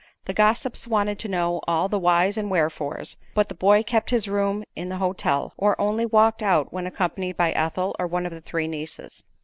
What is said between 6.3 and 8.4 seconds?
out when accompanied by Ethel or one of